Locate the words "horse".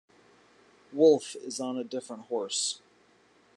2.25-2.81